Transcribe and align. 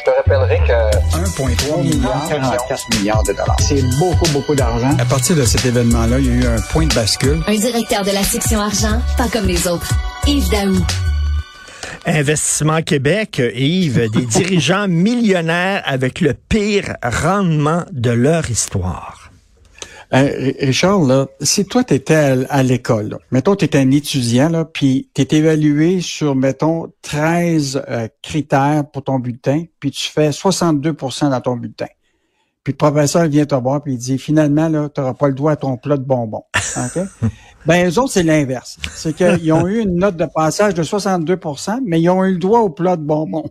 Je 0.00 0.10
te 0.10 0.16
rappellerai 0.16 0.58
que 0.66 1.16
1,3 1.18 1.82
milliard, 1.82 2.26
44 2.26 2.98
milliards 2.98 3.22
de 3.22 3.32
dollars. 3.32 3.56
c'est 3.60 3.82
beaucoup, 3.98 4.26
beaucoup 4.32 4.54
d'argent. 4.54 4.96
À 4.98 5.04
partir 5.04 5.36
de 5.36 5.44
cet 5.44 5.66
événement-là, 5.66 6.18
il 6.18 6.26
y 6.26 6.30
a 6.30 6.32
eu 6.32 6.46
un 6.46 6.60
point 6.72 6.86
de 6.86 6.94
bascule. 6.94 7.42
Un 7.46 7.56
directeur 7.56 8.02
de 8.02 8.10
la 8.10 8.22
section 8.22 8.60
argent, 8.60 8.98
pas 9.18 9.28
comme 9.28 9.46
les 9.46 9.68
autres. 9.68 9.92
Yves 10.26 10.48
Daou. 10.48 10.76
Investissement 12.06 12.80
Québec, 12.80 13.42
Yves, 13.54 14.10
des 14.10 14.24
dirigeants 14.26 14.88
millionnaires 14.88 15.82
avec 15.84 16.22
le 16.22 16.32
pire 16.32 16.96
rendement 17.02 17.84
de 17.92 18.10
leur 18.10 18.50
histoire. 18.50 19.19
Euh, 20.12 20.52
Richard, 20.60 21.00
là, 21.00 21.26
si 21.40 21.64
toi, 21.64 21.84
tu 21.84 21.94
étais 21.94 22.46
à, 22.48 22.62
l'école, 22.62 23.18
mettons, 23.30 23.54
tu 23.54 23.64
étais 23.64 23.78
un 23.78 23.90
étudiant, 23.90 24.48
là, 24.48 24.64
puis 24.64 25.08
tu 25.14 25.22
es 25.22 25.36
évalué 25.36 26.00
sur, 26.00 26.34
mettons, 26.34 26.92
13 27.02 27.82
euh, 27.88 28.08
critères 28.22 28.84
pour 28.92 29.04
ton 29.04 29.20
bulletin, 29.20 29.64
puis 29.78 29.92
tu 29.92 30.10
fais 30.10 30.30
62% 30.30 31.30
dans 31.30 31.40
ton 31.40 31.56
bulletin. 31.56 31.86
Puis 32.64 32.72
le 32.72 32.76
professeur 32.76 33.26
vient 33.28 33.46
te 33.46 33.54
voir, 33.54 33.82
puis 33.82 33.94
il 33.94 33.98
dit, 33.98 34.18
finalement, 34.18 34.68
là, 34.68 34.88
tu 34.92 35.00
n'auras 35.00 35.14
pas 35.14 35.28
le 35.28 35.34
doigt 35.34 35.52
à 35.52 35.56
ton 35.56 35.76
plat 35.76 35.96
de 35.96 36.02
bonbons. 36.02 36.44
OK? 36.76 37.02
ben, 37.66 37.88
eux 37.88 37.98
autres, 37.98 38.12
c'est 38.12 38.22
l'inverse. 38.22 38.78
C'est 38.94 39.14
qu'ils 39.14 39.52
ont 39.52 39.66
eu 39.66 39.80
une 39.80 39.94
note 39.94 40.16
de 40.16 40.26
passage 40.26 40.74
de 40.74 40.82
62% 40.82 41.78
mais 41.84 42.00
ils 42.00 42.10
ont 42.10 42.24
eu 42.24 42.32
le 42.32 42.38
doigt 42.38 42.60
au 42.60 42.70
plat 42.70 42.96
de 42.96 43.02
bonbons. 43.02 43.48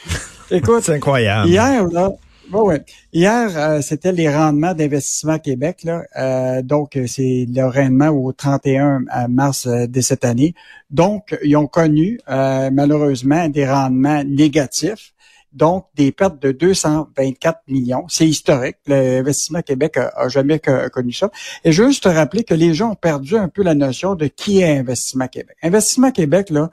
Écoute, 0.50 0.82
c'est 0.82 0.94
incroyable. 0.94 1.48
Hier, 1.48 1.86
là, 1.88 2.10
oui, 2.52 2.76
Hier, 3.12 3.50
euh, 3.56 3.80
c'était 3.82 4.12
les 4.12 4.34
rendements 4.34 4.74
d'investissement 4.74 5.38
Québec. 5.38 5.84
Là. 5.84 6.02
Euh, 6.16 6.62
donc, 6.62 6.96
euh, 6.96 7.06
c'est 7.06 7.46
le 7.48 7.64
rendement 7.66 8.08
au 8.08 8.32
31 8.32 9.04
mars 9.28 9.66
de 9.66 10.00
cette 10.00 10.24
année. 10.24 10.54
Donc, 10.90 11.36
ils 11.42 11.56
ont 11.56 11.66
connu 11.66 12.18
malheureusement 12.26 13.48
des 13.48 13.68
rendements 13.68 14.24
négatifs. 14.24 15.12
Donc, 15.52 15.86
des 15.94 16.12
pertes 16.12 16.40
de 16.42 16.52
224 16.52 17.62
millions. 17.68 18.04
C'est 18.08 18.28
historique. 18.28 18.76
L'investissement 18.86 19.62
Québec 19.62 19.96
a, 19.96 20.28
jamais 20.28 20.60
connu 20.60 21.12
ça. 21.12 21.30
Et 21.64 21.72
juste 21.72 22.04
te 22.04 22.08
rappeler 22.08 22.44
que 22.44 22.54
les 22.54 22.74
gens 22.74 22.92
ont 22.92 22.94
perdu 22.94 23.36
un 23.36 23.48
peu 23.48 23.62
la 23.62 23.74
notion 23.74 24.14
de 24.14 24.26
qui 24.26 24.60
est 24.60 24.78
Investissement 24.78 25.26
Québec. 25.26 25.56
Investissement 25.62 26.10
Québec, 26.10 26.50
là, 26.50 26.70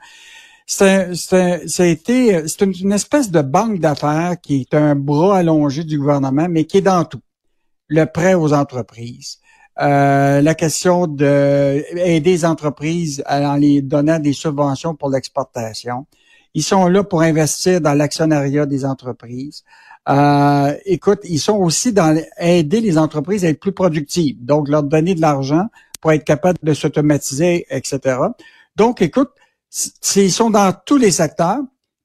c'est 0.66 1.14
c'est 1.14 2.60
une, 2.60 2.92
espèce 2.92 3.30
de 3.30 3.40
banque 3.40 3.78
d'affaires 3.78 4.34
qui 4.40 4.62
est 4.62 4.74
un 4.74 4.96
bras 4.96 5.38
allongé 5.38 5.84
du 5.84 5.98
gouvernement, 5.98 6.48
mais 6.50 6.64
qui 6.64 6.78
est 6.78 6.82
dans 6.82 7.04
tout. 7.04 7.20
Le 7.88 8.04
prêt 8.04 8.34
aux 8.34 8.52
entreprises, 8.52 9.38
euh, 9.80 10.40
la 10.40 10.54
question 10.56 11.06
de 11.06 11.84
aider 11.96 12.30
les 12.30 12.44
entreprises 12.44 13.22
en 13.28 13.54
les 13.54 13.80
donnant 13.80 14.18
des 14.18 14.32
subventions 14.32 14.96
pour 14.96 15.10
l'exportation. 15.10 16.06
Ils 16.54 16.64
sont 16.64 16.88
là 16.88 17.04
pour 17.04 17.22
investir 17.22 17.80
dans 17.80 17.94
l'actionnariat 17.94 18.66
des 18.66 18.84
entreprises. 18.84 19.62
Euh, 20.08 20.74
écoute, 20.84 21.20
ils 21.24 21.38
sont 21.38 21.58
aussi 21.58 21.92
dans 21.92 22.18
aider 22.38 22.80
les 22.80 22.98
entreprises 22.98 23.44
à 23.44 23.48
être 23.48 23.60
plus 23.60 23.72
productives, 23.72 24.44
donc 24.44 24.68
leur 24.68 24.82
donner 24.82 25.14
de 25.14 25.20
l'argent 25.20 25.66
pour 26.00 26.12
être 26.12 26.24
capable 26.24 26.58
de 26.62 26.74
s'automatiser, 26.74 27.66
etc. 27.70 28.18
Donc, 28.76 29.02
écoute, 29.02 29.30
ils 30.16 30.32
sont 30.32 30.50
dans 30.50 30.72
tous 30.84 30.96
les 30.96 31.10
secteurs. 31.10 31.60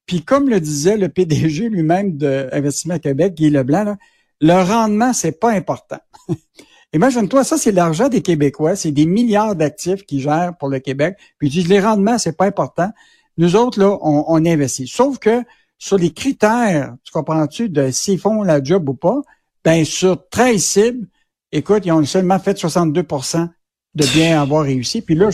Puis 0.05 0.23
comme 0.23 0.49
le 0.49 0.59
disait 0.59 0.97
le 0.97 1.09
PDG 1.09 1.69
lui-même 1.69 2.17
d'Investissement 2.17 2.99
Québec, 2.99 3.33
Guy 3.33 3.49
Leblanc, 3.49 3.95
le 4.41 4.53
rendement, 4.63 5.13
c'est 5.13 5.39
pas 5.39 5.51
important. 5.51 5.99
Imagine-toi, 6.93 7.43
ça, 7.43 7.57
c'est 7.57 7.71
l'argent 7.71 8.09
des 8.09 8.21
Québécois. 8.21 8.75
C'est 8.75 8.91
des 8.91 9.05
milliards 9.05 9.55
d'actifs 9.55 10.03
qu'ils 10.03 10.19
gèrent 10.19 10.57
pour 10.57 10.67
le 10.67 10.79
Québec. 10.79 11.15
Puis 11.37 11.47
ils 11.47 11.51
disent, 11.51 11.69
les 11.69 11.79
rendements, 11.79 12.17
c'est 12.17 12.35
pas 12.35 12.45
important. 12.45 12.89
Nous 13.37 13.55
autres, 13.55 13.79
là, 13.79 13.97
on, 14.01 14.25
on 14.27 14.45
investit. 14.45 14.87
Sauf 14.87 15.17
que 15.19 15.43
sur 15.77 15.97
les 15.97 16.11
critères, 16.11 16.95
tu 17.03 17.11
comprends-tu, 17.11 17.69
de 17.69 17.91
s'ils 17.91 18.19
font 18.19 18.43
la 18.43 18.61
job 18.61 18.89
ou 18.89 18.93
pas, 18.93 19.21
ben 19.63 19.85
sur 19.85 20.27
13 20.29 20.63
cibles, 20.63 21.07
écoute, 21.51 21.85
ils 21.85 21.91
ont 21.91 22.03
seulement 22.03 22.39
fait 22.39 22.57
62 22.57 23.03
de 23.95 24.05
bien 24.07 24.41
avoir 24.41 24.63
réussi. 24.63 25.01
Puis 25.01 25.15
là, 25.15 25.29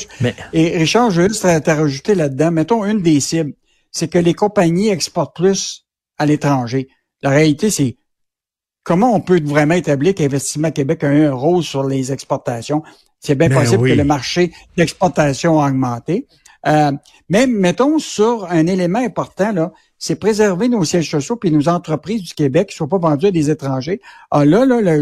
et 0.54 0.78
Richard, 0.78 1.12
je 1.12 1.22
veux 1.22 1.28
juste 1.30 1.44
rajouter 1.44 2.16
là-dedans. 2.16 2.52
Mettons 2.52 2.86
une 2.86 3.02
des 3.02 3.20
cibles, 3.20 3.54
c'est 3.92 4.08
que 4.08 4.18
les 4.18 4.34
compagnies 4.34 4.90
exportent 4.90 5.36
plus 5.36 5.86
à 6.18 6.26
l'étranger. 6.26 6.88
La 7.22 7.30
réalité, 7.30 7.70
c'est 7.70 7.98
comment 8.84 9.14
on 9.14 9.22
peut 9.22 9.42
vraiment 9.44 9.76
établir 9.76 10.16
qu'Investissement 10.16 10.72
Québec 10.72 11.04
a 11.04 11.14
eu 11.14 11.26
un 11.26 11.34
rôle 11.34 11.64
sur 11.64 11.84
les 11.84 12.12
exportations? 12.12 12.84
C'est 13.20 13.36
bien 13.36 13.50
ben 13.50 13.60
possible 13.60 13.88
que 13.88 13.94
le 13.94 14.04
marché 14.04 14.54
d'exportation 14.76 15.62
a 15.62 15.70
augmenté. 15.70 16.28
Euh, 16.68 16.92
mais 17.30 17.48
mettons 17.48 18.00
sur 18.00 18.46
un 18.46 18.66
élément 18.68 19.00
important, 19.00 19.52
là, 19.52 19.72
c'est 19.98 20.16
préserver 20.16 20.68
nos 20.68 20.84
sièges 20.84 21.10
sociaux 21.10 21.40
et 21.44 21.50
nos 21.50 21.70
entreprises 21.70 22.24
du 22.24 22.34
Québec 22.34 22.70
qui 22.70 22.74
ne 22.74 22.78
soient 22.78 23.00
pas 23.00 23.10
vendues 23.10 23.28
à 23.28 23.32
des 23.32 23.50
étrangers. 23.50 24.02
Ah 24.32 24.46
là, 24.46 24.66
là, 24.66 24.82
là 24.82 25.02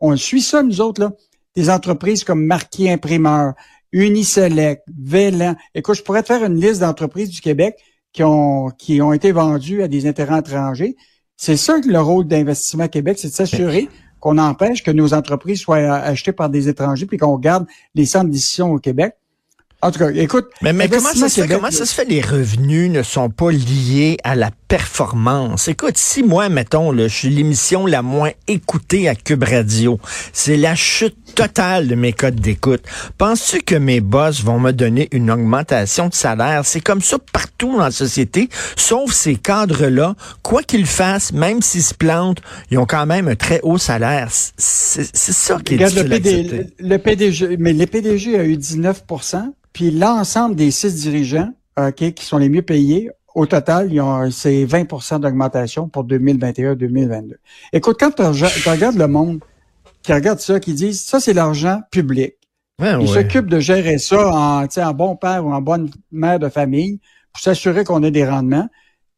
on 0.00 0.16
suit 0.16 0.42
ça, 0.42 0.62
nous 0.62 0.80
autres, 0.80 1.00
là 1.00 1.12
des 1.54 1.70
entreprises 1.70 2.24
comme 2.24 2.44
Marquis 2.44 2.90
Imprimeur, 2.90 3.54
Uniselect, 3.92 4.82
Vélan. 4.88 5.54
Écoute, 5.74 5.96
je 5.96 6.02
pourrais 6.02 6.22
te 6.22 6.28
faire 6.28 6.44
une 6.44 6.58
liste 6.58 6.80
d'entreprises 6.80 7.30
du 7.30 7.40
Québec 7.40 7.76
qui 8.12 8.24
ont, 8.24 8.70
qui 8.70 9.02
ont 9.02 9.12
été 9.12 9.32
vendues 9.32 9.82
à 9.82 9.88
des 9.88 10.06
intérêts 10.06 10.38
étrangers. 10.38 10.96
C'est 11.36 11.56
ça 11.56 11.80
que 11.80 11.88
le 11.88 12.00
rôle 12.00 12.26
d'Investissement 12.26 12.88
Québec, 12.88 13.18
c'est 13.18 13.28
de 13.28 13.34
s'assurer 13.34 13.88
qu'on 14.20 14.38
empêche 14.38 14.82
que 14.82 14.90
nos 14.90 15.14
entreprises 15.14 15.60
soient 15.60 15.76
achetées 15.76 16.32
par 16.32 16.48
des 16.48 16.68
étrangers 16.68 17.06
puis 17.06 17.18
qu'on 17.18 17.38
garde 17.38 17.66
les 17.94 18.06
centres 18.06 18.26
de 18.26 18.32
décision 18.32 18.72
au 18.72 18.78
Québec. 18.78 19.14
En 19.82 19.90
tout 19.90 19.98
cas, 19.98 20.10
écoute. 20.10 20.46
Mais, 20.62 20.72
mais 20.72 20.88
comment, 20.88 21.12
ça 21.12 21.28
se 21.28 21.40
fait, 21.40 21.48
comment 21.48 21.72
ça 21.72 21.84
se 21.84 21.92
fait 21.92 22.04
les 22.04 22.20
revenus 22.20 22.88
ne 22.88 23.02
sont 23.02 23.30
pas 23.30 23.50
liés 23.50 24.16
à 24.22 24.36
la 24.36 24.50
performance? 24.72 25.68
Écoute, 25.68 25.98
si 25.98 26.22
moi, 26.22 26.48
mettons, 26.48 26.92
là, 26.92 27.06
je 27.06 27.14
suis 27.14 27.28
l'émission 27.28 27.84
la 27.84 28.00
moins 28.00 28.30
écoutée 28.48 29.06
à 29.06 29.14
Cube 29.14 29.44
Radio, 29.44 30.00
c'est 30.32 30.56
la 30.56 30.74
chute 30.74 31.34
totale 31.34 31.88
de 31.88 31.94
mes 31.94 32.14
codes 32.14 32.40
d'écoute. 32.40 32.80
Penses-tu 33.18 33.60
que 33.60 33.74
mes 33.74 34.00
boss 34.00 34.42
vont 34.42 34.58
me 34.58 34.72
donner 34.72 35.10
une 35.12 35.30
augmentation 35.30 36.08
de 36.08 36.14
salaire? 36.14 36.62
C'est 36.64 36.80
comme 36.80 37.02
ça 37.02 37.18
partout 37.34 37.72
dans 37.72 37.84
la 37.84 37.90
société, 37.90 38.48
sauf 38.74 39.12
ces 39.12 39.34
cadres-là. 39.34 40.14
Quoi 40.42 40.62
qu'ils 40.62 40.86
fassent, 40.86 41.34
même 41.34 41.60
s'ils 41.60 41.82
se 41.82 41.92
plantent, 41.92 42.40
ils 42.70 42.78
ont 42.78 42.86
quand 42.86 43.04
même 43.04 43.28
un 43.28 43.36
très 43.36 43.60
haut 43.62 43.76
salaire. 43.76 44.28
C'est 44.30 45.04
ça 45.14 45.58
qui 45.62 45.74
est 45.74 45.84
Regarde, 45.84 46.08
le, 46.08 46.66
le 46.78 46.98
PDG, 46.98 47.56
mais 47.58 47.74
le 47.74 47.84
PDG 47.84 48.38
a 48.38 48.44
eu 48.44 48.56
19% 48.56 49.52
puis 49.74 49.90
l'ensemble 49.90 50.56
des 50.56 50.70
six 50.70 50.94
dirigeants 50.94 51.52
qui 51.94 52.24
sont 52.24 52.38
les 52.38 52.48
mieux 52.48 52.62
payés, 52.62 53.10
au 53.34 53.46
total, 53.46 53.90
c'est 54.30 54.64
20% 54.64 55.20
d'augmentation 55.20 55.88
pour 55.88 56.04
2021-2022. 56.06 57.34
Écoute, 57.72 57.96
quand 57.98 58.10
tu 58.10 58.22
regardes 58.22 58.96
le 58.96 59.06
monde 59.06 59.40
qui 60.02 60.12
regarde 60.12 60.40
ça, 60.40 60.60
qui 60.60 60.74
dit 60.74 60.94
ça, 60.94 61.20
c'est 61.20 61.32
l'argent 61.32 61.80
public. 61.90 62.34
Ils 62.80 63.08
s'occupent 63.08 63.50
de 63.50 63.60
gérer 63.60 63.98
ça 63.98 64.30
en, 64.34 64.64
en 64.64 64.94
bon 64.94 65.16
père 65.16 65.46
ou 65.46 65.52
en 65.52 65.60
bonne 65.60 65.90
mère 66.10 66.38
de 66.38 66.48
famille 66.48 67.00
pour 67.32 67.42
s'assurer 67.42 67.84
qu'on 67.84 68.02
ait 68.02 68.10
des 68.10 68.28
rendements. 68.28 68.68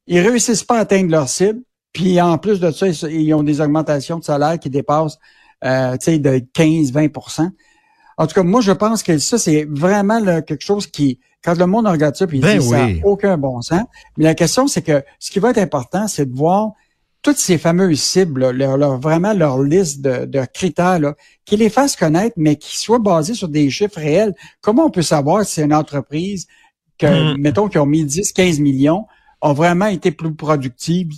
Ils 0.07 0.21
réussissent 0.21 0.65
pas 0.65 0.77
à 0.77 0.81
atteindre 0.81 1.11
leur 1.11 1.29
cible. 1.29 1.61
Puis 1.93 2.21
en 2.21 2.37
plus 2.39 2.61
de 2.61 2.71
ça, 2.73 2.89
ils 2.89 3.33
ont 3.33 3.43
des 3.43 3.61
augmentations 3.61 4.19
de 4.19 4.25
salaire 4.25 4.59
qui 4.59 4.69
dépassent 4.69 5.19
euh, 5.65 5.97
de 5.97 6.45
15-20% 6.55 7.51
en 8.17 8.27
tout 8.27 8.35
cas, 8.35 8.43
moi, 8.43 8.61
je 8.61 8.73
pense 8.73 9.03
que 9.03 9.19
ça, 9.19 9.39
c'est 9.39 9.67
vraiment 9.69 10.23
quelque 10.43 10.63
chose 10.63 10.87
qui, 10.87 11.19
quand 11.45 11.59
le 11.59 11.67
monde 11.67 11.87
regarde 11.87 12.17
ça, 12.17 12.27
puis 12.27 12.39
il 12.39 12.41
ben 12.41 12.59
dit 12.59 12.69
ça 12.69 12.87
n'a 12.87 12.95
aucun 13.05 13.37
bon 13.37 13.61
sens. 13.61 13.85
Mais 14.17 14.25
la 14.25 14.35
question, 14.35 14.67
c'est 14.67 14.83
que 14.83 15.05
ce 15.19 15.31
qui 15.31 15.39
va 15.39 15.51
être 15.51 15.59
important, 15.59 16.09
c'est 16.09 16.27
de 16.27 16.35
voir 16.35 16.73
toutes 17.21 17.37
ces 17.39 17.59
fameuses 17.59 18.01
cibles, 18.01 18.51
leur, 18.51 18.99
vraiment 18.99 19.33
leur 19.33 19.63
liste 19.63 20.01
de, 20.01 20.45
critères, 20.53 20.99
là, 20.99 21.15
qui 21.45 21.57
les 21.57 21.71
fassent 21.71 21.97
connaître, 21.97 22.35
mais 22.37 22.57
qui 22.57 22.79
soient 22.79 22.99
basés 22.99 23.35
sur 23.35 23.49
des 23.49 23.71
chiffres 23.71 23.99
réels. 23.99 24.35
Comment 24.61 24.87
on 24.87 24.91
peut 24.91 25.03
savoir 25.03 25.45
si 25.45 25.63
une 25.63 25.75
entreprise 25.75 26.47
que, 26.99 27.35
hmm. 27.35 27.41
mettons, 27.41 27.69
qui 27.69 27.79
ont 27.79 27.87
mis 27.87 28.05
10, 28.05 28.33
15 28.33 28.61
millions, 28.61 29.07
a 29.41 29.53
vraiment 29.53 29.87
été 29.87 30.11
plus 30.11 30.35
productive 30.35 31.11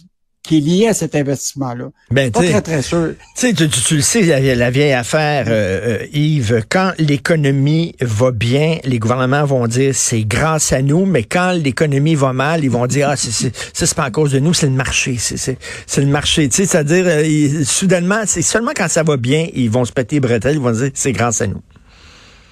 qui 0.46 0.58
est 0.58 0.60
lié 0.60 0.88
à 0.88 0.94
cet 0.94 1.14
investissement-là. 1.14 1.90
Ben, 2.10 2.30
pas 2.30 2.40
très, 2.40 2.62
très 2.62 2.82
sûr. 2.82 3.14
Tu, 3.36 3.52
tu, 3.52 3.96
le 3.96 4.00
sais, 4.00 4.22
la, 4.54 4.70
vieille 4.70 4.92
affaire, 4.92 5.46
euh, 5.48 5.98
euh, 6.00 6.06
Yves, 6.12 6.64
quand 6.68 6.92
l'économie 6.98 7.94
va 8.00 8.30
bien, 8.30 8.78
les 8.84 8.98
gouvernements 8.98 9.44
vont 9.44 9.66
dire 9.66 9.94
c'est 9.94 10.24
grâce 10.24 10.72
à 10.72 10.82
nous, 10.82 11.04
mais 11.04 11.24
quand 11.24 11.52
l'économie 11.52 12.14
va 12.14 12.32
mal, 12.32 12.64
ils 12.64 12.70
vont 12.70 12.86
dire 12.86 13.08
ah, 13.10 13.16
c'est, 13.16 13.52
c'est, 13.72 13.94
pas 13.94 14.04
à 14.04 14.10
cause 14.10 14.32
de 14.32 14.38
nous, 14.38 14.54
c'est 14.54 14.66
le 14.66 14.72
marché. 14.72 15.16
C'est, 15.18 15.36
c'est, 15.36 16.00
le 16.00 16.06
marché. 16.06 16.48
Tu 16.48 16.56
sais, 16.56 16.66
c'est-à-dire, 16.66 17.04
euh, 17.06 17.64
soudainement, 17.64 18.22
c'est 18.26 18.42
seulement 18.42 18.72
quand 18.74 18.88
ça 18.88 19.02
va 19.02 19.16
bien, 19.16 19.48
ils 19.52 19.70
vont 19.70 19.84
se 19.84 19.92
péter 19.92 20.16
les 20.16 20.20
bretelles, 20.20 20.56
ils 20.56 20.60
vont 20.62 20.70
dire 20.70 20.90
c'est 20.94 21.12
grâce 21.12 21.40
à 21.40 21.48
nous. 21.48 21.60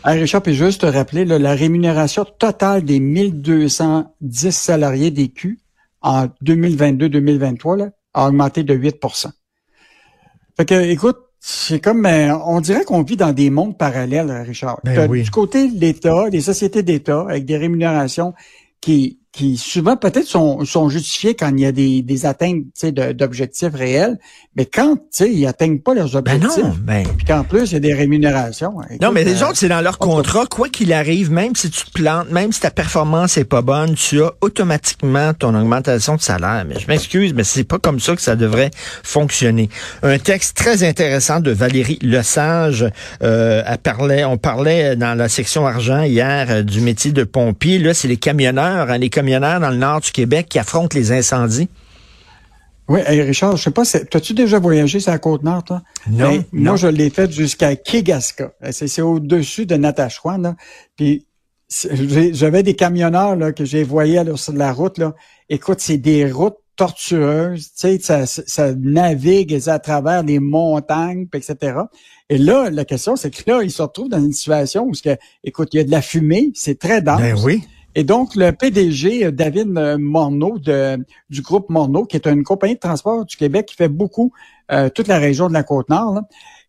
Hey 0.04 0.20
Richard, 0.20 0.42
puis 0.42 0.54
juste 0.54 0.82
te 0.82 0.86
rappeler, 0.86 1.24
la 1.24 1.54
rémunération 1.54 2.26
totale 2.26 2.84
des 2.84 3.00
1210 3.00 4.50
salariés 4.50 5.10
des 5.10 5.28
Q 5.28 5.63
en 6.04 6.26
2022-2023 6.44 7.90
a 8.12 8.28
augmenté 8.28 8.62
de 8.62 8.76
8% 8.76 9.30
Fait 10.56 10.64
que, 10.64 10.74
écoute, 10.74 11.18
c'est 11.40 11.80
comme, 11.80 12.06
euh, 12.06 12.36
on 12.46 12.60
dirait 12.60 12.84
qu'on 12.84 13.02
vit 13.02 13.16
dans 13.16 13.32
des 13.32 13.50
mondes 13.50 13.76
parallèles, 13.76 14.30
Richard. 14.30 14.80
Ben 14.84 15.10
Du 15.10 15.30
côté 15.30 15.68
de 15.68 15.80
l'État, 15.80 16.30
des 16.30 16.40
sociétés 16.40 16.82
d'État, 16.82 17.22
avec 17.22 17.44
des 17.44 17.56
rémunérations 17.56 18.34
qui, 18.80 19.18
qui 19.34 19.56
souvent 19.56 19.96
peut-être 19.96 20.28
sont, 20.28 20.64
sont 20.64 20.88
justifiés 20.88 21.34
quand 21.34 21.50
il 21.50 21.60
y 21.60 21.66
a 21.66 21.72
des, 21.72 22.02
des 22.02 22.24
atteintes 22.24 22.64
d'objectifs 22.84 23.74
réels, 23.74 24.16
mais 24.54 24.64
quand 24.64 24.96
ils 25.20 25.44
atteignent 25.46 25.80
pas 25.80 25.92
leurs 25.92 26.14
objectifs, 26.14 26.56
ben 26.56 26.62
non, 26.62 26.74
ben... 26.80 27.04
puis 27.16 27.26
qu'en 27.26 27.42
plus 27.42 27.70
il 27.70 27.74
y 27.74 27.76
a 27.76 27.80
des 27.80 27.94
rémunérations. 27.94 28.74
non, 29.00 29.10
mais 29.10 29.24
les 29.24 29.42
euh, 29.42 29.46
autres, 29.46 29.56
c'est 29.56 29.68
dans 29.68 29.80
leur 29.80 29.98
contrat, 29.98 30.46
quoi 30.46 30.68
qu'il 30.68 30.92
arrive, 30.92 31.32
même 31.32 31.56
si 31.56 31.68
tu 31.68 31.84
te 31.84 31.90
plantes, 31.90 32.30
même 32.30 32.52
si 32.52 32.60
ta 32.60 32.70
performance 32.70 33.36
est 33.36 33.44
pas 33.44 33.60
bonne, 33.60 33.96
tu 33.96 34.22
as 34.22 34.32
automatiquement 34.40 35.34
ton 35.34 35.52
augmentation 35.60 36.14
de 36.14 36.20
salaire. 36.20 36.64
Mais 36.68 36.78
je 36.78 36.86
m'excuse, 36.86 37.34
mais 37.34 37.42
c'est 37.42 37.64
pas 37.64 37.80
comme 37.80 37.98
ça 37.98 38.14
que 38.14 38.22
ça 38.22 38.36
devrait 38.36 38.70
fonctionner. 39.02 39.68
Un 40.04 40.18
texte 40.18 40.56
très 40.56 40.84
intéressant 40.84 41.40
de 41.40 41.50
Valérie 41.50 41.98
Lesage. 42.02 42.86
Euh, 43.24 43.64
elle 43.66 43.78
parlait, 43.78 44.24
on 44.24 44.36
parlait 44.36 44.94
dans 44.94 45.18
la 45.18 45.28
section 45.28 45.66
argent 45.66 46.02
hier 46.02 46.46
euh, 46.50 46.62
du 46.62 46.80
métier 46.80 47.10
de 47.10 47.24
pompier. 47.24 47.78
Là, 47.78 47.94
c'est 47.94 48.06
les 48.06 48.16
camionneurs, 48.16 48.90
hein, 48.90 48.98
les 48.98 49.10
camionneurs 49.10 49.23
dans 49.60 49.70
le 49.70 49.76
nord 49.76 50.00
du 50.00 50.12
Québec 50.12 50.46
qui 50.48 50.58
affrontent 50.58 50.96
les 50.96 51.12
incendies? 51.12 51.68
Oui, 52.86 53.00
Richard, 53.00 53.56
je 53.56 53.62
sais 53.62 53.70
pas, 53.70 53.82
as-tu 53.82 54.34
déjà 54.34 54.58
voyagé 54.58 55.00
sur 55.00 55.10
la 55.10 55.18
Côte-Nord, 55.18 55.64
toi? 55.64 55.82
Non, 56.10 56.36
ben, 56.36 56.44
Moi, 56.52 56.76
je 56.76 56.86
l'ai 56.86 57.08
fait 57.08 57.30
jusqu'à 57.30 57.76
Kegaska. 57.76 58.52
C'est 58.72 59.00
au-dessus 59.00 59.64
de 59.64 59.76
Natashquan, 59.76 60.36
là. 60.38 60.54
Puis, 60.96 61.26
j'avais 61.68 62.62
des 62.62 62.74
camionneurs, 62.74 63.36
là, 63.36 63.52
que 63.52 63.64
j'ai 63.64 63.84
voyés 63.84 64.22
sur 64.36 64.52
la 64.52 64.72
route, 64.72 64.98
là. 64.98 65.14
Écoute, 65.48 65.80
c'est 65.80 65.96
des 65.96 66.30
routes 66.30 66.58
tortueuses, 66.76 67.72
tu 67.78 67.98
sais, 67.98 67.98
ça, 68.00 68.26
ça 68.26 68.74
navigue 68.74 69.56
à 69.66 69.78
travers 69.78 70.24
des 70.24 70.40
montagnes, 70.40 71.26
etc. 71.32 71.78
Et 72.28 72.36
là, 72.38 72.68
la 72.70 72.84
question, 72.84 73.16
c'est 73.16 73.30
que 73.30 73.48
là, 73.48 73.62
ils 73.62 73.70
se 73.70 73.80
retrouvent 73.80 74.08
dans 74.08 74.18
une 74.18 74.32
situation 74.32 74.84
où, 74.84 74.92
écoute, 75.44 75.68
il 75.72 75.76
y 75.76 75.80
a 75.80 75.84
de 75.84 75.90
la 75.90 76.02
fumée, 76.02 76.50
c'est 76.54 76.78
très 76.78 77.00
dense. 77.00 77.20
Ben 77.20 77.36
oui. 77.44 77.62
Et 77.94 78.04
donc, 78.04 78.34
le 78.34 78.50
PDG, 78.50 79.26
euh, 79.26 79.30
David 79.30 79.76
euh, 79.76 79.96
Morneau, 79.98 80.58
de, 80.58 80.98
du 81.30 81.42
groupe 81.42 81.70
Morneau, 81.70 82.04
qui 82.04 82.16
est 82.16 82.26
une 82.26 82.42
compagnie 82.42 82.74
de 82.74 82.80
transport 82.80 83.24
du 83.24 83.36
Québec 83.36 83.66
qui 83.66 83.76
fait 83.76 83.88
beaucoup 83.88 84.32
euh, 84.72 84.88
toute 84.88 85.08
la 85.08 85.18
région 85.18 85.48
de 85.48 85.52
la 85.52 85.62
Côte-Nord, 85.62 86.22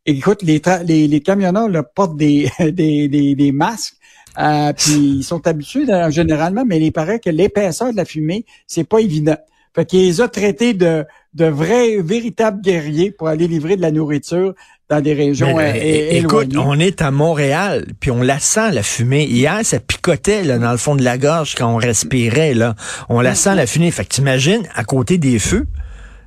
écoute, 0.06 0.44
les, 0.44 0.62
les, 0.86 1.07
les, 1.07 1.19
camionneurs 1.22 1.69
là, 1.69 1.83
portent 1.83 2.18
des, 2.18 2.50
des, 2.60 3.07
des, 3.07 3.36
des 3.36 3.51
masques, 3.51 3.95
euh, 4.38 4.74
puis 4.74 4.94
ils 5.19 5.24
sont 5.24 5.48
habitués 5.48 5.86
généralement, 6.10 6.63
mais 6.66 6.80
il 6.80 6.92
paraît 6.92 7.19
que 7.19 7.30
l'épaisseur 7.30 7.92
de 7.92 7.98
la 7.98 8.06
fumée, 8.06 8.45
c'est 8.68 8.83
pas 8.83 9.00
évident. 9.00 9.38
Fait 9.74 9.86
qu'il 9.86 10.00
les 10.00 10.22
a 10.22 10.27
traités 10.27 10.74
de, 10.74 11.06
de 11.33 11.45
vrais, 11.45 11.98
véritables 12.01 12.62
guerriers 12.62 13.12
pour 13.12 13.27
aller 13.27 13.48
livrer 13.48 13.75
de 13.75 13.81
la 13.81 13.92
nourriture 13.92 14.54
dans 14.90 15.02
des 15.02 15.14
régions 15.14 15.56
mais, 15.56 16.18
Écoute, 16.18 16.56
on 16.58 16.80
est 16.80 17.02
à 17.02 17.10
Montréal, 17.12 17.86
puis 18.00 18.12
on 18.12 18.22
la 18.22 18.40
sent, 18.40 18.72
la 18.72 18.84
fumée. 18.84 19.26
Hier, 19.26 19.60
ça 19.64 19.80
picotait 19.80 20.44
là, 20.44 20.60
dans 20.60 20.72
le 20.72 20.78
fond 20.78 20.96
de 20.96 21.04
la 21.04 21.18
gorge 21.18 21.56
quand 21.56 21.74
on 21.74 21.78
respirait. 21.78 22.54
là. 22.54 22.76
On 23.10 23.22
la 23.22 23.34
sent, 23.36 23.56
la 23.56 23.66
fumée. 23.66 23.90
Fait 23.92 24.04
que 24.04 24.10
t'imagines, 24.10 24.64
à 24.76 24.84
côté 24.84 25.18
des 25.18 25.40
feux, 25.40 25.66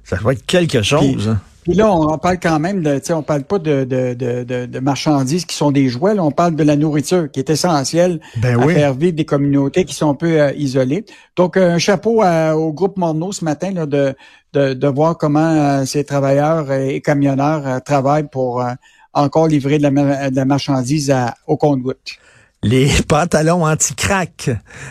ça 0.03 0.17
doit 0.17 0.33
être 0.33 0.45
quelque 0.47 0.83
chose. 0.83 1.29
Hein. 1.29 1.41
Puis 1.69 1.77
là, 1.77 1.93
on, 1.93 2.17
parle 2.17 2.39
quand 2.41 2.59
même 2.59 2.83
de, 2.83 2.99
tu 2.99 3.05
sais, 3.05 3.13
on 3.13 3.23
parle 3.23 3.45
pas 3.45 3.59
de, 3.59 3.85
de, 3.85 4.15
de, 4.15 4.65
de, 4.65 4.79
marchandises 4.79 5.45
qui 5.45 5.55
sont 5.55 5.71
des 5.71 5.91
jouets, 5.91 6.15
là, 6.15 6.25
on 6.25 6.31
parle 6.31 6.57
de 6.57 6.63
la 6.63 6.77
nourriture 6.77 7.31
qui 7.31 7.41
est 7.41 7.51
essentielle 7.51 8.21
ben 8.39 8.59
à 8.59 8.69
faire 8.69 8.95
vivre 8.95 9.13
des 9.13 9.27
communautés 9.27 9.85
qui 9.85 9.95
sont 9.95 10.09
un 10.09 10.15
peu 10.15 10.41
euh, 10.41 10.51
isolées. 10.57 11.05
Donc, 11.37 11.59
un 11.59 11.77
chapeau 11.77 12.25
au 12.25 12.73
groupe 12.73 12.97
Morneau 12.97 13.33
ce 13.33 13.45
matin 13.45 13.71
là, 13.71 13.85
de, 13.85 14.15
de, 14.55 14.73
de 14.73 14.89
voir 14.89 15.19
comment 15.19 15.41
euh, 15.41 15.85
ces 15.85 16.05
travailleurs 16.05 16.73
et 16.73 17.03
camionneurs 17.03 17.67
euh, 17.67 17.81
travaillent 17.81 18.31
pour 18.33 18.65
encore 19.13 19.47
livrer 19.47 19.77
de 19.77 19.83
la, 19.83 20.31
de 20.31 20.37
la 20.37 20.45
marchandise 20.47 21.11
à, 21.11 21.35
au 21.47 21.59
compte-gouttes 21.59 22.17
les 22.63 22.89
pantalons 23.09 23.65
anti-crack. 23.65 24.51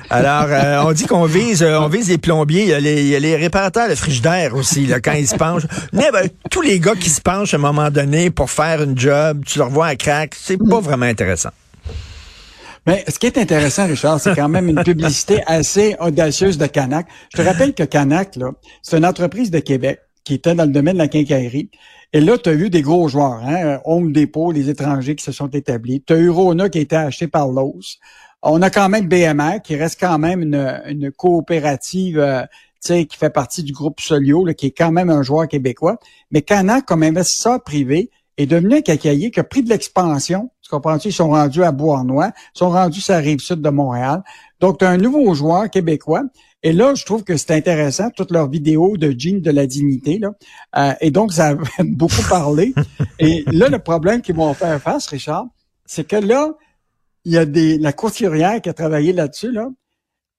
Alors, 0.10 0.48
euh, 0.50 0.84
on 0.86 0.92
dit 0.94 1.06
qu'on 1.06 1.26
vise, 1.26 1.64
euh, 1.64 1.88
vise 1.90 2.10
les 2.10 2.18
plombiers. 2.18 2.64
Il 2.64 2.70
y 2.70 2.74
a 2.74 2.80
les, 2.80 3.02
il 3.02 3.08
y 3.08 3.16
a 3.16 3.20
les 3.20 3.36
réparateurs 3.36 3.90
de 3.90 3.96
frigidaire 3.96 4.56
aussi, 4.56 4.86
là, 4.86 5.00
quand 5.00 5.14
ils 5.14 5.28
se 5.28 5.36
penchent. 5.36 5.68
Mais 5.94 6.10
ben, 6.12 6.30
tous 6.50 6.62
les 6.62 6.80
gars 6.80 6.96
qui 6.96 7.10
se 7.10 7.22
penchent 7.22 7.54
à 7.54 7.58
un 7.58 7.62
moment 7.62 7.90
donné 7.90 8.30
pour 8.30 8.50
faire 8.50 8.82
une 8.82 8.98
job, 8.98 9.44
tu 9.46 9.60
leur 9.60 9.70
vois 9.70 9.88
à 9.88 9.96
crack, 9.96 10.36
c'est 10.36 10.58
pas 10.58 10.80
vraiment 10.80 11.06
intéressant. 11.06 11.50
Mais 12.86 13.04
ce 13.10 13.20
qui 13.20 13.26
est 13.26 13.38
intéressant, 13.38 13.86
Richard, 13.86 14.22
c'est 14.22 14.34
quand 14.34 14.48
même 14.48 14.70
une 14.70 14.82
publicité 14.82 15.44
assez 15.46 15.98
audacieuse 16.00 16.58
de 16.58 16.68
Canac. 16.68 17.06
Je 17.34 17.42
te 17.42 17.46
rappelle 17.46 17.74
que 17.74 17.84
Canac, 17.84 18.40
c'est 18.82 18.98
une 18.98 19.06
entreprise 19.06 19.52
de 19.52 19.60
Québec 19.60 20.00
qui 20.28 20.34
était 20.34 20.56
dans 20.56 20.66
le 20.66 20.72
domaine 20.72 20.96
de 20.96 20.98
la 20.98 21.08
quincaillerie. 21.08 21.72
Et 22.12 22.20
là, 22.20 22.38
tu 22.38 22.50
as 22.50 22.54
eu 22.54 22.70
des 22.70 22.82
gros 22.82 23.08
joueurs, 23.08 23.42
hein? 23.46 23.80
Home 23.86 24.12
Depot, 24.12 24.52
les 24.52 24.70
étrangers 24.70 25.16
qui 25.16 25.24
se 25.24 25.32
sont 25.32 25.48
établis. 25.48 26.04
Tu 26.06 26.12
as 26.12 26.18
eu 26.18 26.30
Rona 26.30 26.68
qui 26.68 26.80
a 26.80 26.82
été 26.82 26.98
acheté 26.98 27.30
par 27.30 27.48
Lowe's. 27.48 27.98
On 28.42 28.62
a 28.62 28.70
quand 28.70 28.90
même 28.90 29.08
BMR 29.08 29.62
qui 29.64 29.78
reste 29.78 29.98
quand 30.02 30.20
même 30.20 30.42
une, 30.42 30.82
une 30.86 31.12
coopérative 31.14 32.20
euh, 32.20 32.44
qui 32.82 33.18
fait 33.18 33.30
partie 33.30 33.64
du 33.64 33.72
groupe 33.72 34.02
Solio, 34.02 34.44
qui 34.58 34.66
est 34.66 34.72
quand 34.72 34.92
même 34.92 35.10
un 35.10 35.24
joueur 35.24 35.48
québécois. 35.48 35.98
Mais 36.32 36.42
Canac, 36.42 36.86
comme 36.86 37.04
investisseur 37.04 37.64
privé, 37.64 38.12
est 38.38 38.48
devenu 38.48 38.76
un 38.76 38.82
cacaillé 38.82 39.32
qui 39.32 39.40
a 39.40 39.46
pris 39.46 39.64
de 39.64 39.70
l'expansion. 39.70 40.52
Tu 40.62 40.70
comprends-tu? 40.70 41.08
Ils 41.08 41.14
sont 41.14 41.30
rendus 41.30 41.64
à 41.64 41.72
Bois-Noir, 41.72 42.32
ils 42.54 42.58
sont 42.58 42.70
rendus 42.70 43.00
sur 43.00 43.14
la 43.14 43.20
rive 43.20 43.40
sud 43.40 43.62
de 43.62 43.70
Montréal. 43.70 44.24
Donc, 44.60 44.80
tu 44.80 44.86
as 44.86 44.90
un 44.90 44.98
nouveau 44.98 45.34
joueur 45.34 45.70
québécois 45.70 46.24
et 46.68 46.74
là, 46.74 46.94
je 46.96 47.06
trouve 47.06 47.24
que 47.24 47.38
c'est 47.38 47.52
intéressant, 47.52 48.10
toutes 48.10 48.30
leurs 48.30 48.50
vidéos 48.50 48.98
de 48.98 49.16
jeans 49.18 49.40
de 49.40 49.52
la 49.52 49.66
dignité. 49.66 50.20
Là. 50.20 50.32
Euh, 50.76 50.94
et 51.00 51.12
donc, 51.12 51.32
ça 51.32 51.52
a 51.80 51.84
beaucoup 51.86 52.22
parlé. 52.28 52.74
et 53.20 53.46
là, 53.54 53.70
le 53.70 53.80
problème 53.80 54.22
qu'ils 54.22 54.36
vont 54.36 54.54
faire 54.54 54.82
face, 54.82 55.08
Richard, 55.08 55.48
c'est 55.86 56.06
que 56.06 56.18
là, 56.18 56.58
il 57.24 57.32
y 57.32 57.38
a 57.38 57.46
des 57.46 57.78
la 57.78 57.94
couturière 57.94 58.62
qui 58.62 58.68
a 58.68 58.74
travaillé 58.74 59.14
là-dessus. 59.14 59.50
Là. 59.50 59.70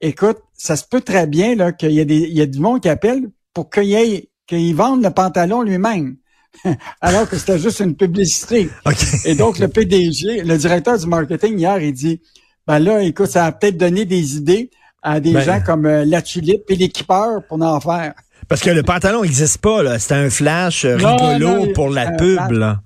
Écoute, 0.02 0.36
ça 0.52 0.76
se 0.76 0.84
peut 0.84 1.00
très 1.00 1.26
bien 1.26 1.54
là 1.54 1.72
qu'il 1.72 1.92
y 1.92 2.00
a 2.00 2.04
des 2.04 2.18
il 2.18 2.36
y 2.36 2.42
a 2.42 2.46
du 2.46 2.60
monde 2.60 2.82
qui 2.82 2.90
appelle 2.90 3.30
pour 3.54 3.70
qu'il 3.70 3.84
y 3.84 4.28
qu'il 4.46 4.74
vende 4.74 5.02
le 5.02 5.10
pantalon 5.10 5.62
lui-même. 5.62 6.18
Alors 7.00 7.26
que 7.26 7.38
c'était 7.38 7.58
juste 7.58 7.80
une 7.80 7.96
publicité. 7.96 8.68
Et 9.24 9.34
donc, 9.34 9.58
le 9.58 9.68
PDG, 9.68 10.42
le 10.42 10.58
directeur 10.58 10.98
du 10.98 11.06
marketing 11.06 11.58
hier, 11.58 11.80
il 11.80 11.94
dit, 11.94 12.20
ben 12.66 12.80
là, 12.80 13.02
écoute, 13.02 13.30
ça 13.30 13.46
a 13.46 13.52
peut-être 13.52 13.78
donné 13.78 14.04
des 14.04 14.36
idées 14.36 14.70
à 15.08 15.20
des 15.20 15.32
ben, 15.32 15.40
gens 15.40 15.60
comme 15.60 15.86
euh, 15.86 16.04
la 16.04 16.22
tulipe 16.22 16.62
et 16.68 16.76
l'équipeur 16.76 17.42
pour 17.48 17.60
en 17.62 17.80
faire. 17.80 18.14
Parce 18.48 18.60
que 18.60 18.70
le 18.70 18.82
pantalon 18.82 19.22
n'existe 19.22 19.58
pas, 19.58 19.82
là. 19.82 19.98
C'était 19.98 20.14
un 20.14 20.30
flash 20.30 20.84
euh, 20.84 20.96
rigolo 20.96 21.72
pour 21.74 21.90
la 21.90 22.12
pub, 22.12 22.50
là. 22.50 22.80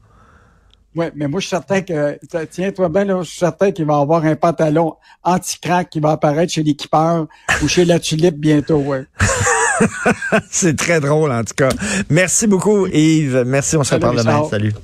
Oui, 0.94 1.06
mais 1.16 1.26
moi, 1.26 1.40
je 1.40 1.46
suis 1.46 1.50
certain 1.50 1.80
que, 1.80 2.18
tiens-toi 2.50 2.88
bien, 2.90 3.04
là, 3.04 3.18
je 3.22 3.28
suis 3.28 3.38
certain 3.38 3.70
qu'il 3.70 3.86
va 3.86 3.94
y 3.94 4.02
avoir 4.02 4.24
un 4.24 4.36
pantalon 4.36 4.96
anti-crack 5.22 5.88
qui 5.88 6.00
va 6.00 6.10
apparaître 6.10 6.52
chez 6.52 6.62
l'équipeur 6.62 7.26
ou 7.62 7.68
chez 7.68 7.86
la 7.86 7.98
tulipe 7.98 8.36
bientôt, 8.36 8.76
ouais. 8.76 9.06
C'est 10.50 10.76
très 10.76 11.00
drôle, 11.00 11.32
en 11.32 11.44
tout 11.44 11.54
cas. 11.56 11.70
Merci 12.10 12.46
beaucoup, 12.46 12.86
Yves. 12.86 13.44
Merci, 13.46 13.76
on 13.76 13.84
se 13.84 13.94
reparle 13.94 14.18
demain. 14.18 14.42
Salut. 14.50 14.74